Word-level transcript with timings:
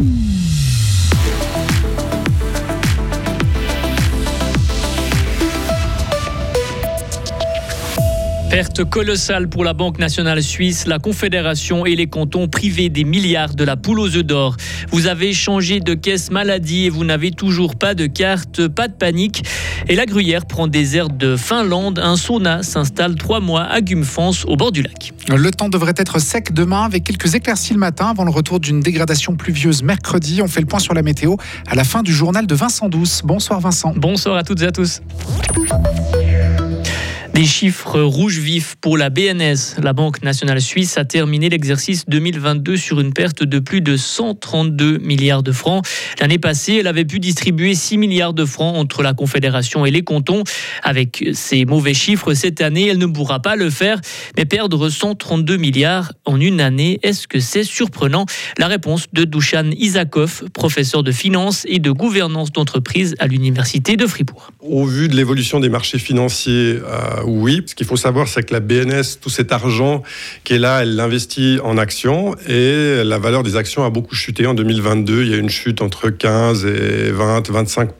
Mm-hmm. 0.00 0.29
Perte 8.50 8.82
colossale 8.82 9.48
pour 9.48 9.62
la 9.62 9.74
Banque 9.74 10.00
nationale 10.00 10.42
suisse, 10.42 10.88
la 10.88 10.98
Confédération 10.98 11.86
et 11.86 11.94
les 11.94 12.08
cantons 12.08 12.48
privés 12.48 12.88
des 12.88 13.04
milliards 13.04 13.54
de 13.54 13.62
la 13.62 13.76
poule 13.76 14.00
aux 14.00 14.16
œufs 14.16 14.24
d'or. 14.24 14.56
Vous 14.90 15.06
avez 15.06 15.32
changé 15.32 15.78
de 15.78 15.94
caisse 15.94 16.32
maladie 16.32 16.86
et 16.86 16.90
vous 16.90 17.04
n'avez 17.04 17.30
toujours 17.30 17.76
pas 17.76 17.94
de 17.94 18.06
carte, 18.06 18.66
pas 18.66 18.88
de 18.88 18.92
panique. 18.92 19.44
Et 19.88 19.94
la 19.94 20.04
Gruyère 20.04 20.46
prend 20.46 20.66
des 20.66 20.96
airs 20.96 21.10
de 21.10 21.36
Finlande. 21.36 22.00
Un 22.02 22.16
sauna 22.16 22.64
s'installe 22.64 23.14
trois 23.14 23.38
mois 23.38 23.62
à 23.62 23.80
Gumfans 23.80 24.32
au 24.48 24.56
bord 24.56 24.72
du 24.72 24.82
lac. 24.82 25.12
Le 25.28 25.50
temps 25.52 25.68
devrait 25.68 25.94
être 25.96 26.18
sec 26.18 26.52
demain 26.52 26.82
avec 26.82 27.04
quelques 27.04 27.36
éclaircies 27.36 27.74
le 27.74 27.78
matin 27.78 28.08
avant 28.08 28.24
le 28.24 28.32
retour 28.32 28.58
d'une 28.58 28.80
dégradation 28.80 29.36
pluvieuse 29.36 29.84
mercredi. 29.84 30.42
On 30.42 30.48
fait 30.48 30.60
le 30.60 30.66
point 30.66 30.80
sur 30.80 30.94
la 30.94 31.02
météo 31.02 31.36
à 31.68 31.76
la 31.76 31.84
fin 31.84 32.02
du 32.02 32.12
journal 32.12 32.48
de 32.48 32.54
Vincent 32.56 32.88
Douce. 32.88 33.22
Bonsoir 33.24 33.60
Vincent. 33.60 33.94
Bonsoir 33.94 34.34
à 34.34 34.42
toutes 34.42 34.60
et 34.62 34.66
à 34.66 34.72
tous. 34.72 35.00
Des 37.40 37.46
chiffres 37.46 37.98
rouges 38.02 38.38
vifs 38.38 38.76
pour 38.82 38.98
la 38.98 39.08
BNS. 39.08 39.80
La 39.82 39.94
Banque 39.94 40.22
nationale 40.22 40.60
suisse 40.60 40.98
a 40.98 41.06
terminé 41.06 41.48
l'exercice 41.48 42.04
2022 42.06 42.76
sur 42.76 43.00
une 43.00 43.14
perte 43.14 43.44
de 43.44 43.58
plus 43.58 43.80
de 43.80 43.96
132 43.96 44.98
milliards 44.98 45.42
de 45.42 45.50
francs. 45.50 45.82
L'année 46.20 46.38
passée, 46.38 46.74
elle 46.80 46.86
avait 46.86 47.06
pu 47.06 47.18
distribuer 47.18 47.74
6 47.74 47.96
milliards 47.96 48.34
de 48.34 48.44
francs 48.44 48.76
entre 48.76 49.02
la 49.02 49.14
Confédération 49.14 49.86
et 49.86 49.90
les 49.90 50.02
cantons. 50.02 50.44
Avec 50.82 51.24
ces 51.32 51.64
mauvais 51.64 51.94
chiffres 51.94 52.34
cette 52.34 52.60
année, 52.60 52.88
elle 52.88 52.98
ne 52.98 53.06
pourra 53.06 53.40
pas 53.40 53.56
le 53.56 53.70
faire, 53.70 54.02
mais 54.36 54.44
perdre 54.44 54.90
132 54.90 55.56
milliards 55.56 56.12
en 56.26 56.38
une 56.38 56.60
année, 56.60 56.98
est-ce 57.02 57.26
que 57.26 57.40
c'est 57.40 57.64
surprenant? 57.64 58.26
La 58.58 58.66
réponse 58.66 59.06
de 59.14 59.24
Dushan 59.24 59.70
Isakov, 59.78 60.44
professeur 60.52 61.02
de 61.02 61.10
finance 61.10 61.64
et 61.70 61.78
de 61.78 61.90
gouvernance 61.90 62.52
d'entreprise 62.52 63.14
à 63.18 63.26
l'Université 63.26 63.96
de 63.96 64.06
Fribourg. 64.06 64.52
Au 64.60 64.84
vu 64.84 65.08
de 65.08 65.16
l'évolution 65.16 65.58
des 65.58 65.70
marchés 65.70 65.98
financiers, 65.98 66.78
euh, 66.84 67.29
oui. 67.30 67.62
Ce 67.66 67.74
qu'il 67.74 67.86
faut 67.86 67.96
savoir, 67.96 68.28
c'est 68.28 68.42
que 68.42 68.52
la 68.52 68.60
BNS, 68.60 69.18
tout 69.20 69.30
cet 69.30 69.52
argent 69.52 70.02
qui 70.44 70.54
est 70.54 70.58
là, 70.58 70.82
elle 70.82 70.96
l'investit 70.96 71.58
en 71.62 71.78
actions 71.78 72.34
et 72.48 73.02
la 73.04 73.18
valeur 73.18 73.42
des 73.42 73.56
actions 73.56 73.84
a 73.84 73.90
beaucoup 73.90 74.14
chuté 74.14 74.46
en 74.46 74.54
2022. 74.54 75.22
Il 75.22 75.30
y 75.30 75.34
a 75.34 75.36
une 75.36 75.50
chute 75.50 75.82
entre 75.82 76.10
15 76.10 76.66
et 76.66 77.10
20, 77.10 77.50
25 77.50 77.90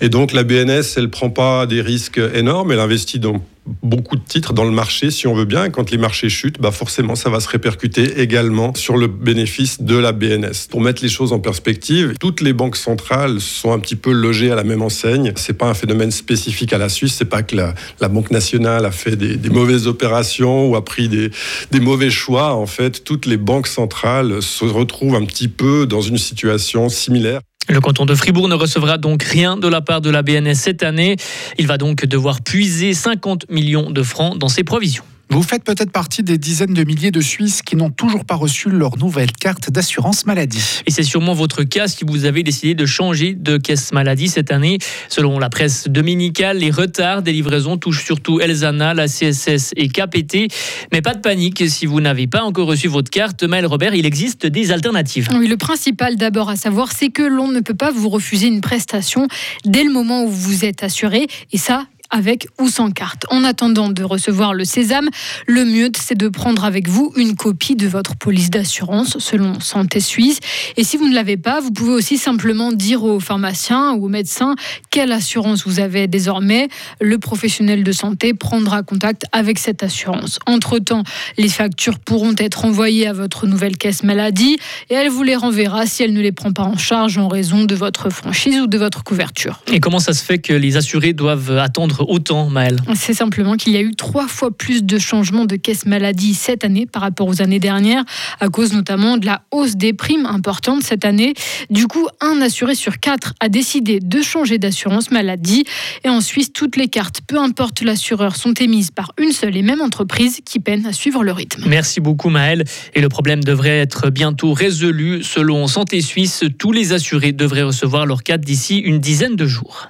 Et 0.00 0.08
donc 0.08 0.32
la 0.32 0.44
BNS, 0.44 0.82
elle 0.96 1.10
prend 1.10 1.30
pas 1.30 1.66
des 1.66 1.80
risques 1.80 2.20
énormes, 2.34 2.72
elle 2.72 2.80
investit 2.80 3.18
dans 3.18 3.42
beaucoup 3.82 4.16
de 4.16 4.22
titres 4.22 4.52
dans 4.52 4.64
le 4.64 4.70
marché, 4.70 5.10
si 5.10 5.26
on 5.26 5.34
veut 5.34 5.44
bien. 5.44 5.64
Et 5.64 5.70
quand 5.70 5.90
les 5.90 5.98
marchés 5.98 6.28
chutent, 6.28 6.60
bah 6.60 6.70
forcément, 6.70 7.14
ça 7.14 7.30
va 7.30 7.40
se 7.40 7.48
répercuter 7.48 8.20
également 8.20 8.74
sur 8.74 8.96
le 8.96 9.06
bénéfice 9.06 9.82
de 9.82 9.96
la 9.96 10.12
BNS. 10.12 10.68
Pour 10.70 10.80
mettre 10.80 11.02
les 11.02 11.08
choses 11.08 11.32
en 11.32 11.38
perspective, 11.38 12.14
toutes 12.18 12.40
les 12.40 12.52
banques 12.52 12.76
centrales 12.76 13.40
sont 13.40 13.72
un 13.72 13.78
petit 13.78 13.96
peu 13.96 14.12
logées 14.12 14.50
à 14.50 14.54
la 14.54 14.64
même 14.64 14.82
enseigne. 14.82 15.32
C'est 15.36 15.56
pas 15.56 15.66
un 15.66 15.74
phénomène 15.74 16.10
spécifique 16.10 16.72
à 16.72 16.78
la 16.78 16.88
Suisse. 16.88 17.14
C'est 17.18 17.24
pas 17.24 17.42
que 17.42 17.56
la, 17.56 17.74
Banque 18.10 18.32
nationale 18.32 18.86
a 18.86 18.90
fait 18.90 19.14
des, 19.14 19.50
mauvaises 19.50 19.86
opérations 19.86 20.68
ou 20.68 20.74
a 20.74 20.84
pris 20.84 21.08
des 21.08 21.80
mauvais 21.80 22.10
choix. 22.10 22.54
En 22.54 22.66
fait, 22.66 23.04
toutes 23.04 23.26
les 23.26 23.36
banques 23.36 23.68
centrales 23.68 24.42
se 24.42 24.64
retrouvent 24.64 25.14
un 25.14 25.24
petit 25.24 25.48
peu 25.48 25.86
dans 25.86 26.00
une 26.00 26.18
situation 26.18 26.88
similaire. 26.88 27.40
Le 27.70 27.80
canton 27.80 28.04
de 28.04 28.16
Fribourg 28.16 28.48
ne 28.48 28.56
recevra 28.56 28.98
donc 28.98 29.22
rien 29.22 29.56
de 29.56 29.68
la 29.68 29.80
part 29.80 30.00
de 30.00 30.10
la 30.10 30.22
BNS 30.22 30.54
cette 30.54 30.82
année. 30.82 31.14
Il 31.56 31.68
va 31.68 31.78
donc 31.78 32.04
devoir 32.04 32.42
puiser 32.42 32.94
50 32.94 33.48
millions 33.48 33.90
de 33.90 34.02
francs 34.02 34.36
dans 34.36 34.48
ses 34.48 34.64
provisions. 34.64 35.04
Vous 35.32 35.44
faites 35.44 35.62
peut-être 35.62 35.92
partie 35.92 36.24
des 36.24 36.38
dizaines 36.38 36.74
de 36.74 36.82
milliers 36.82 37.12
de 37.12 37.20
Suisses 37.20 37.62
qui 37.62 37.76
n'ont 37.76 37.90
toujours 37.90 38.24
pas 38.24 38.34
reçu 38.34 38.68
leur 38.68 38.98
nouvelle 38.98 39.30
carte 39.30 39.70
d'assurance 39.70 40.26
maladie. 40.26 40.82
Et 40.86 40.90
c'est 40.90 41.04
sûrement 41.04 41.34
votre 41.34 41.62
cas 41.62 41.86
si 41.86 42.04
vous 42.04 42.24
avez 42.24 42.42
décidé 42.42 42.74
de 42.74 42.84
changer 42.84 43.34
de 43.34 43.56
caisse 43.56 43.92
maladie 43.92 44.26
cette 44.26 44.50
année. 44.50 44.78
Selon 45.08 45.38
la 45.38 45.48
presse 45.48 45.86
dominicale, 45.86 46.58
les 46.58 46.72
retards 46.72 47.22
des 47.22 47.32
livraisons 47.32 47.76
touchent 47.76 48.04
surtout 48.04 48.40
Elzana, 48.40 48.92
la 48.92 49.06
CSS 49.06 49.70
et 49.76 49.88
KPT. 49.88 50.52
Mais 50.92 51.00
pas 51.00 51.14
de 51.14 51.20
panique 51.20 51.62
si 51.68 51.86
vous 51.86 52.00
n'avez 52.00 52.26
pas 52.26 52.42
encore 52.42 52.66
reçu 52.66 52.88
votre 52.88 53.10
carte. 53.10 53.44
Maël 53.44 53.66
Robert, 53.66 53.94
il 53.94 54.06
existe 54.06 54.46
des 54.46 54.72
alternatives. 54.72 55.28
Oui, 55.32 55.46
le 55.46 55.56
principal 55.56 56.16
d'abord 56.16 56.48
à 56.48 56.56
savoir, 56.56 56.90
c'est 56.90 57.10
que 57.10 57.22
l'on 57.22 57.46
ne 57.46 57.60
peut 57.60 57.74
pas 57.74 57.92
vous 57.92 58.08
refuser 58.08 58.48
une 58.48 58.60
prestation 58.60 59.28
dès 59.64 59.84
le 59.84 59.92
moment 59.92 60.24
où 60.24 60.28
vous 60.28 60.64
êtes 60.64 60.82
assuré. 60.82 61.28
Et 61.52 61.58
ça, 61.58 61.86
avec 62.10 62.48
ou 62.60 62.68
sans 62.68 62.90
carte. 62.90 63.24
En 63.30 63.44
attendant 63.44 63.88
de 63.88 64.02
recevoir 64.02 64.54
le 64.54 64.64
sésame, 64.64 65.08
le 65.46 65.64
mieux, 65.64 65.90
c'est 65.96 66.16
de 66.16 66.28
prendre 66.28 66.64
avec 66.64 66.88
vous 66.88 67.12
une 67.16 67.36
copie 67.36 67.76
de 67.76 67.86
votre 67.86 68.16
police 68.16 68.50
d'assurance 68.50 69.18
selon 69.18 69.60
Santé 69.60 70.00
Suisse. 70.00 70.40
Et 70.76 70.84
si 70.84 70.96
vous 70.96 71.08
ne 71.08 71.14
l'avez 71.14 71.36
pas, 71.36 71.60
vous 71.60 71.70
pouvez 71.70 71.92
aussi 71.92 72.18
simplement 72.18 72.72
dire 72.72 73.04
au 73.04 73.20
pharmacien 73.20 73.92
ou 73.92 74.06
au 74.06 74.08
médecin 74.08 74.54
quelle 74.90 75.12
assurance 75.12 75.66
vous 75.66 75.80
avez 75.80 76.06
désormais. 76.06 76.68
Le 77.00 77.18
professionnel 77.18 77.84
de 77.84 77.92
santé 77.92 78.34
prendra 78.34 78.82
contact 78.82 79.24
avec 79.32 79.58
cette 79.58 79.82
assurance. 79.82 80.38
Entre-temps, 80.46 81.04
les 81.38 81.48
factures 81.48 81.98
pourront 81.98 82.34
être 82.38 82.64
envoyées 82.64 83.06
à 83.06 83.12
votre 83.12 83.46
nouvelle 83.46 83.76
caisse 83.76 84.02
maladie 84.02 84.58
et 84.88 84.94
elle 84.94 85.08
vous 85.08 85.22
les 85.22 85.36
renverra 85.36 85.86
si 85.86 86.02
elle 86.02 86.12
ne 86.12 86.20
les 86.20 86.32
prend 86.32 86.52
pas 86.52 86.64
en 86.64 86.76
charge 86.76 87.18
en 87.18 87.28
raison 87.28 87.64
de 87.64 87.74
votre 87.74 88.10
franchise 88.10 88.60
ou 88.60 88.66
de 88.66 88.78
votre 88.78 89.04
couverture. 89.04 89.60
Et 89.72 89.80
comment 89.80 89.98
ça 89.98 90.12
se 90.12 90.24
fait 90.24 90.38
que 90.38 90.52
les 90.52 90.76
assurés 90.76 91.12
doivent 91.12 91.56
attendre 91.58 91.99
autant, 92.08 92.48
Maëlle 92.48 92.78
C'est 92.94 93.14
simplement 93.14 93.56
qu'il 93.56 93.72
y 93.72 93.76
a 93.76 93.80
eu 93.80 93.94
trois 93.94 94.28
fois 94.28 94.50
plus 94.50 94.84
de 94.84 94.98
changements 94.98 95.44
de 95.44 95.56
caisse 95.56 95.86
maladie 95.86 96.34
cette 96.34 96.64
année 96.64 96.86
par 96.86 97.02
rapport 97.02 97.26
aux 97.26 97.42
années 97.42 97.58
dernières, 97.58 98.04
à 98.40 98.48
cause 98.48 98.72
notamment 98.72 99.16
de 99.16 99.26
la 99.26 99.42
hausse 99.50 99.76
des 99.76 99.92
primes 99.92 100.26
importante 100.26 100.82
cette 100.82 101.04
année. 101.04 101.34
Du 101.70 101.86
coup, 101.86 102.08
un 102.20 102.40
assuré 102.40 102.74
sur 102.74 102.98
quatre 102.98 103.34
a 103.40 103.48
décidé 103.48 104.00
de 104.00 104.22
changer 104.22 104.58
d'assurance 104.58 105.10
maladie. 105.10 105.64
Et 106.04 106.08
en 106.08 106.20
Suisse, 106.20 106.52
toutes 106.52 106.76
les 106.76 106.88
cartes, 106.88 107.20
peu 107.26 107.38
importe 107.38 107.82
l'assureur, 107.82 108.36
sont 108.36 108.54
émises 108.54 108.90
par 108.90 109.12
une 109.18 109.32
seule 109.32 109.56
et 109.56 109.62
même 109.62 109.80
entreprise 109.80 110.40
qui 110.44 110.60
peine 110.60 110.86
à 110.86 110.92
suivre 110.92 111.24
le 111.24 111.32
rythme. 111.32 111.64
Merci 111.66 112.00
beaucoup, 112.00 112.30
Maëlle. 112.30 112.64
Et 112.94 113.00
le 113.00 113.08
problème 113.08 113.42
devrait 113.42 113.78
être 113.78 114.10
bientôt 114.10 114.52
résolu. 114.52 115.22
Selon 115.22 115.66
Santé 115.66 116.00
Suisse, 116.00 116.44
tous 116.58 116.72
les 116.72 116.92
assurés 116.92 117.32
devraient 117.32 117.62
recevoir 117.62 118.06
leur 118.06 118.22
carte 118.22 118.40
d'ici 118.40 118.78
une 118.78 118.98
dizaine 118.98 119.36
de 119.36 119.46
jours. 119.46 119.88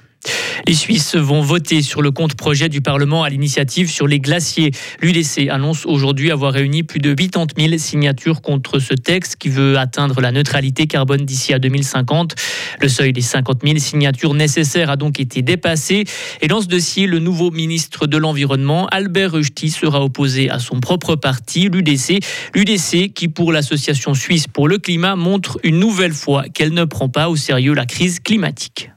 Les 0.67 0.73
Suisses 0.75 1.15
vont 1.15 1.41
voter 1.41 1.81
sur 1.81 2.01
le 2.01 2.11
compte 2.11 2.35
projet 2.35 2.69
du 2.69 2.79
Parlement 2.79 3.23
à 3.23 3.29
l'initiative 3.29 3.89
sur 3.89 4.07
les 4.07 4.19
glaciers. 4.19 4.71
L'UDC 5.01 5.49
annonce 5.49 5.85
aujourd'hui 5.85 6.31
avoir 6.31 6.53
réuni 6.53 6.83
plus 6.83 6.99
de 6.99 7.13
80 7.13 7.47
000 7.57 7.77
signatures 7.77 8.41
contre 8.41 8.79
ce 8.79 8.93
texte 8.93 9.35
qui 9.35 9.49
veut 9.49 9.77
atteindre 9.77 10.21
la 10.21 10.31
neutralité 10.31 10.87
carbone 10.87 11.25
d'ici 11.25 11.53
à 11.53 11.59
2050. 11.59 12.35
Le 12.79 12.87
seuil 12.87 13.11
des 13.11 13.21
50 13.21 13.61
000 13.65 13.79
signatures 13.79 14.33
nécessaires 14.33 14.89
a 14.89 14.95
donc 14.95 15.19
été 15.19 15.41
dépassé. 15.41 16.05
Et 16.41 16.47
dans 16.47 16.61
ce 16.61 16.67
dossier, 16.67 17.07
le 17.07 17.19
nouveau 17.19 17.51
ministre 17.51 18.07
de 18.07 18.17
l'Environnement, 18.17 18.87
Albert 18.91 19.33
Rusty, 19.33 19.71
sera 19.71 20.01
opposé 20.03 20.49
à 20.49 20.59
son 20.59 20.79
propre 20.79 21.15
parti, 21.15 21.69
l'UDC. 21.69 22.23
L'UDC 22.55 23.13
qui, 23.13 23.27
pour 23.27 23.51
l'Association 23.51 24.13
suisse 24.13 24.47
pour 24.47 24.67
le 24.67 24.77
climat, 24.77 25.15
montre 25.15 25.59
une 25.63 25.79
nouvelle 25.79 26.13
fois 26.13 26.43
qu'elle 26.53 26.73
ne 26.73 26.85
prend 26.85 27.09
pas 27.09 27.29
au 27.29 27.35
sérieux 27.35 27.73
la 27.73 27.85
crise 27.85 28.19
climatique. 28.19 28.89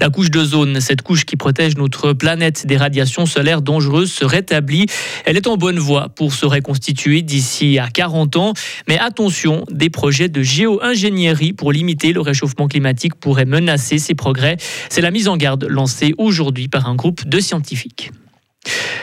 La 0.00 0.10
couche 0.10 0.30
d'ozone, 0.30 0.80
cette 0.80 1.02
couche 1.02 1.24
qui 1.24 1.36
protège 1.36 1.76
notre 1.76 2.12
planète 2.12 2.66
des 2.66 2.76
radiations 2.76 3.26
solaires 3.26 3.62
dangereuses, 3.62 4.12
se 4.12 4.24
rétablit. 4.24 4.86
Elle 5.24 5.36
est 5.36 5.46
en 5.46 5.56
bonne 5.56 5.78
voie 5.78 6.08
pour 6.08 6.32
se 6.32 6.46
reconstituer 6.46 7.22
d'ici 7.22 7.78
à 7.78 7.88
40 7.88 8.36
ans. 8.36 8.52
Mais 8.88 8.98
attention, 8.98 9.64
des 9.70 9.90
projets 9.90 10.28
de 10.28 10.42
géo-ingénierie 10.42 11.52
pour 11.52 11.72
limiter 11.72 12.12
le 12.12 12.20
réchauffement 12.20 12.68
climatique 12.68 13.14
pourraient 13.14 13.44
menacer 13.44 13.98
ces 13.98 14.14
progrès. 14.14 14.56
C'est 14.88 15.00
la 15.00 15.10
mise 15.10 15.28
en 15.28 15.36
garde 15.36 15.64
lancée 15.64 16.14
aujourd'hui 16.18 16.68
par 16.68 16.88
un 16.88 16.94
groupe 16.94 17.28
de 17.28 17.40
scientifiques. 17.40 18.10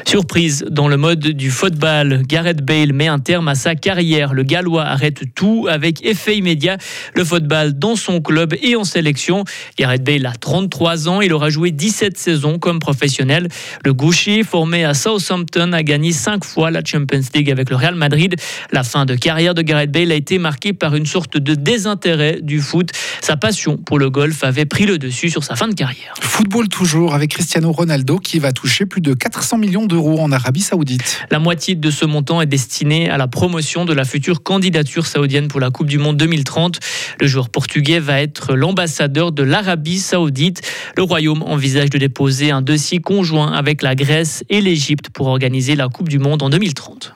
Surprise 0.08 0.64
dans 0.70 0.88
le 0.88 0.98
mode 0.98 1.20
du 1.20 1.50
football, 1.50 2.22
Gareth 2.28 2.62
Bale 2.64 2.94
met 2.94 3.08
un 3.08 3.20
terme 3.20 3.48
à 3.48 3.56
sa 3.56 3.74
carrière. 3.76 4.34
Le 4.34 4.44
Gallois 4.44 4.84
arrête 4.84 5.24
tout 5.34 5.68
avec 5.70 6.06
effet 6.06 6.38
immédiat. 6.38 6.78
Le 7.16 7.26
football 7.26 7.74
dans 7.74 7.96
son 7.96 8.22
club 8.22 8.54
et 8.62 8.76
en 8.76 8.84
sélection. 8.84 9.44
Gareth 9.78 10.04
Bale 10.04 10.26
a 10.28 10.34
33 10.34 11.10
ans. 11.10 11.22
Il 11.22 11.34
aura 11.34 11.50
joué 11.50 11.72
17 11.72 12.18
saisons 12.18 12.60
comme 12.60 12.80
professionnel. 12.80 13.50
Le 13.84 13.94
gaucher, 13.94 14.44
formé 14.44 14.86
à 14.86 14.94
Southampton, 14.94 15.74
a 15.74 15.82
gagné 15.82 16.12
5 16.12 16.46
fois 16.46 16.70
la 16.70 16.82
Champions 16.86 17.22
League 17.34 17.50
avec 17.50 17.72
le 17.72 17.76
Real 17.76 17.96
Madrid. 17.96 18.36
La 18.72 18.84
fin 18.84 19.06
de 19.06 19.16
carrière 19.16 19.56
de 19.56 19.64
Gareth 19.64 19.92
Bale 19.92 20.12
a 20.12 20.16
été 20.16 20.38
marquée 20.38 20.74
par 20.74 20.96
une 20.96 21.08
sorte 21.08 21.38
de 21.38 21.56
désintérêt 21.56 22.40
du 22.42 22.62
foot. 22.62 22.92
Sa 23.22 23.38
passion 23.38 23.78
pour 23.78 23.98
le 23.98 24.12
golf 24.12 24.44
avait 24.44 24.66
pris 24.66 24.86
le 24.86 25.00
dessus 25.00 25.32
sur 25.32 25.44
sa 25.44 25.56
fin 25.56 25.68
de 25.68 25.74
carrière. 25.74 26.14
Football 26.22 26.70
toujours 26.70 27.16
avec 27.16 27.32
Cristiano 27.32 27.72
Ronaldo 27.72 28.20
qui 28.20 28.38
va 28.38 28.52
toucher 28.52 28.86
plus 28.86 29.02
de 29.02 29.14
400 29.46 29.58
millions 29.60 29.86
d'euros 29.86 30.20
en 30.22 30.32
Arabie 30.32 30.62
Saoudite. 30.62 31.20
La 31.30 31.38
moitié 31.38 31.76
de 31.76 31.92
ce 31.92 32.04
montant 32.04 32.42
est 32.42 32.48
destiné 32.48 33.12
à 33.12 33.18
la 33.18 33.28
promotion 33.28 33.86
de 33.86 33.94
la 33.94 34.04
future 34.04 34.42
candidature 34.42 35.06
saoudienne 35.06 35.50
pour 35.50 35.60
la 35.60 35.70
Coupe 35.70 35.86
du 35.86 36.00
Monde 36.00 36.18
2030. 36.18 36.80
Le 37.22 37.28
joueur 37.28 37.50
portugais 37.50 38.00
va 38.00 38.20
être 38.20 38.56
l'ambassadeur 38.56 39.32
de 39.32 39.44
l'Arabie 39.44 40.00
Saoudite. 40.00 40.64
Le 40.98 41.04
Royaume 41.04 41.44
envisage 41.44 41.92
de 41.92 42.00
déposer 42.00 42.50
un 42.50 42.64
dossier 42.64 43.02
conjoint 43.02 43.52
avec 43.52 43.84
la 43.84 43.94
Grèce 43.94 44.44
et 44.50 44.62
l'Égypte 44.62 45.12
pour 45.12 45.28
organiser 45.28 45.76
la 45.76 45.90
Coupe 45.90 46.10
du 46.10 46.18
Monde 46.18 46.42
en 46.42 46.50
2030. 46.50 47.14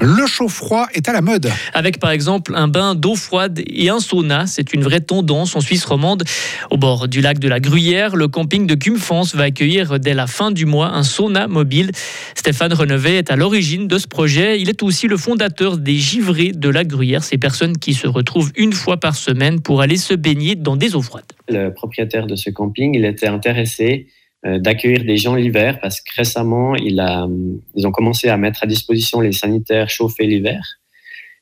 Le 0.00 0.26
chaud-froid 0.26 0.86
est 0.94 1.08
à 1.08 1.12
la 1.12 1.20
mode. 1.20 1.50
Avec 1.72 1.98
par 1.98 2.10
exemple 2.10 2.52
un 2.54 2.68
bain 2.68 2.94
d'eau 2.94 3.14
froide 3.14 3.60
et 3.66 3.88
un 3.88 4.00
sauna, 4.00 4.46
c'est 4.46 4.72
une 4.72 4.82
vraie 4.82 5.00
tendance 5.00 5.56
en 5.56 5.60
Suisse 5.60 5.84
romande. 5.84 6.24
Au 6.70 6.76
bord 6.76 7.08
du 7.08 7.20
lac 7.20 7.38
de 7.38 7.48
la 7.48 7.60
Gruyère, 7.60 8.16
le 8.16 8.28
camping 8.28 8.66
de 8.66 8.74
Cumfans 8.74 9.34
va 9.34 9.44
accueillir 9.44 9.98
dès 9.98 10.14
la 10.14 10.26
fin 10.26 10.50
du 10.50 10.66
mois 10.66 10.88
un 10.88 11.02
sauna 11.02 11.48
mobile. 11.48 11.90
Stéphane 12.34 12.72
Renevet 12.72 13.16
est 13.16 13.30
à 13.30 13.36
l'origine 13.36 13.88
de 13.88 13.98
ce 13.98 14.06
projet. 14.06 14.60
Il 14.60 14.68
est 14.68 14.82
aussi 14.82 15.08
le 15.08 15.16
fondateur 15.16 15.78
des 15.78 15.96
givrés 15.96 16.52
de 16.52 16.68
la 16.68 16.84
Gruyère, 16.84 17.24
ces 17.24 17.38
personnes 17.38 17.76
qui 17.78 17.94
se 17.94 18.06
retrouvent 18.06 18.52
une 18.56 18.72
fois 18.72 18.98
par 18.98 19.16
semaine 19.16 19.60
pour 19.60 19.80
aller 19.80 19.96
se 19.96 20.14
baigner 20.14 20.54
dans 20.54 20.76
des 20.76 20.94
eaux 20.94 21.02
froides. 21.02 21.24
Le 21.48 21.70
propriétaire 21.70 22.26
de 22.26 22.36
ce 22.36 22.50
camping, 22.50 22.94
il 22.94 23.04
était 23.04 23.26
intéressé 23.26 24.06
d'accueillir 24.44 25.04
des 25.04 25.16
gens 25.16 25.34
l'hiver 25.34 25.80
parce 25.80 26.00
que 26.00 26.14
récemment, 26.16 26.74
a, 26.74 27.26
ils 27.74 27.86
ont 27.86 27.92
commencé 27.92 28.28
à 28.28 28.36
mettre 28.36 28.62
à 28.62 28.66
disposition 28.66 29.20
les 29.20 29.32
sanitaires 29.32 29.88
chauffés 29.88 30.26
l'hiver. 30.26 30.62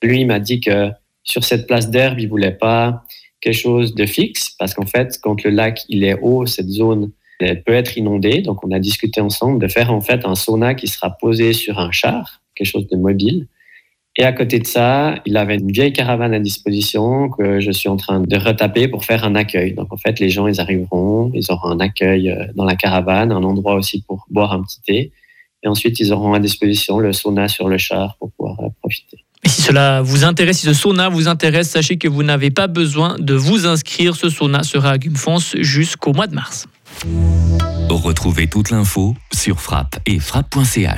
Lui, 0.01 0.21
il 0.21 0.27
m'a 0.27 0.39
dit 0.39 0.61
que 0.61 0.89
sur 1.23 1.43
cette 1.43 1.67
place 1.67 1.89
d'herbe, 1.89 2.19
il 2.19 2.29
voulait 2.29 2.51
pas 2.51 3.03
quelque 3.41 3.57
chose 3.57 3.93
de 3.93 4.05
fixe 4.05 4.55
parce 4.57 4.73
qu'en 4.73 4.85
fait, 4.85 5.19
quand 5.21 5.43
le 5.43 5.49
lac 5.49 5.81
il 5.89 6.03
est 6.03 6.17
haut, 6.21 6.45
cette 6.45 6.69
zone 6.69 7.11
peut 7.39 7.73
être 7.73 7.97
inondée. 7.97 8.41
Donc, 8.41 8.63
on 8.63 8.71
a 8.71 8.79
discuté 8.79 9.21
ensemble 9.21 9.59
de 9.59 9.67
faire 9.67 9.91
en 9.91 10.01
fait 10.01 10.25
un 10.25 10.35
sauna 10.35 10.75
qui 10.75 10.87
sera 10.87 11.11
posé 11.19 11.53
sur 11.53 11.79
un 11.79 11.91
char, 11.91 12.41
quelque 12.55 12.67
chose 12.67 12.87
de 12.87 12.97
mobile. 12.97 13.47
Et 14.15 14.23
à 14.23 14.31
côté 14.31 14.59
de 14.59 14.67
ça, 14.67 15.15
il 15.25 15.37
avait 15.37 15.55
une 15.55 15.71
vieille 15.71 15.91
caravane 15.91 16.33
à 16.33 16.39
disposition 16.39 17.29
que 17.29 17.59
je 17.59 17.71
suis 17.71 17.89
en 17.89 17.97
train 17.97 18.19
de 18.19 18.37
retaper 18.37 18.87
pour 18.87 19.05
faire 19.05 19.23
un 19.23 19.33
accueil. 19.33 19.73
Donc 19.73 19.91
en 19.91 19.97
fait, 19.97 20.19
les 20.19 20.29
gens, 20.29 20.45
ils 20.45 20.61
arriveront, 20.61 21.31
ils 21.33 21.51
auront 21.51 21.69
un 21.69 21.79
accueil 21.79 22.29
euh, 22.29 22.45
dans 22.55 22.63
la 22.63 22.75
caravane, 22.75 23.31
un 23.31 23.43
endroit 23.43 23.73
aussi 23.73 24.03
pour 24.07 24.27
boire 24.29 24.53
un 24.53 24.61
petit 24.61 24.81
thé. 24.81 25.11
Et 25.63 25.67
ensuite, 25.67 25.99
ils 25.99 26.13
auront 26.13 26.33
à 26.33 26.39
disposition 26.39 26.99
le 26.99 27.11
sauna 27.11 27.47
sur 27.47 27.67
le 27.67 27.79
char 27.79 28.15
pour 28.19 28.31
pouvoir 28.33 28.59
euh, 28.59 28.69
profiter. 28.81 29.17
Et 29.43 29.49
si 29.49 29.63
cela 29.63 30.01
vous 30.01 30.23
intéresse, 30.23 30.59
si 30.59 30.67
ce 30.67 30.73
sauna 30.73 31.09
vous 31.09 31.27
intéresse, 31.27 31.69
sachez 31.69 31.97
que 31.97 32.07
vous 32.07 32.23
n'avez 32.23 32.51
pas 32.51 32.67
besoin 32.67 33.15
de 33.17 33.33
vous 33.33 33.65
inscrire. 33.65 34.15
Ce 34.15 34.29
sauna 34.29 34.61
sera 34.61 34.91
à 34.91 34.97
Gumfons 34.99 35.39
jusqu'au 35.55 36.13
mois 36.13 36.27
de 36.27 36.35
mars. 36.35 36.67
Retrouvez 37.89 38.47
toute 38.47 38.69
l'info 38.69 39.15
sur 39.33 39.59
frappe 39.59 39.97
et 40.05 40.19
frappe.ch. 40.19 40.91